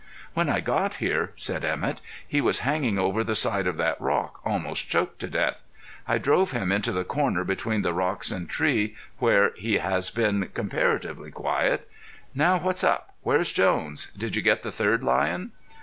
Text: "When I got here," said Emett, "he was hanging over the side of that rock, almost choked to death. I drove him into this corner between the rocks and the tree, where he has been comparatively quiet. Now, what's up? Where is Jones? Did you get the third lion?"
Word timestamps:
"When 0.33 0.49
I 0.49 0.61
got 0.61 0.95
here," 0.95 1.31
said 1.35 1.63
Emett, 1.63 2.01
"he 2.27 2.41
was 2.41 2.61
hanging 2.65 2.97
over 2.97 3.23
the 3.23 3.35
side 3.35 3.67
of 3.67 3.77
that 3.77 4.01
rock, 4.01 4.39
almost 4.43 4.89
choked 4.89 5.19
to 5.19 5.27
death. 5.27 5.61
I 6.07 6.17
drove 6.17 6.49
him 6.53 6.71
into 6.71 6.91
this 6.91 7.05
corner 7.05 7.43
between 7.43 7.83
the 7.83 7.93
rocks 7.93 8.31
and 8.31 8.47
the 8.47 8.51
tree, 8.51 8.95
where 9.19 9.51
he 9.57 9.77
has 9.77 10.09
been 10.09 10.47
comparatively 10.55 11.29
quiet. 11.29 11.87
Now, 12.33 12.57
what's 12.57 12.83
up? 12.83 13.13
Where 13.21 13.39
is 13.41 13.51
Jones? 13.53 14.07
Did 14.17 14.35
you 14.35 14.41
get 14.41 14.63
the 14.63 14.71
third 14.71 15.03
lion?" 15.03 15.51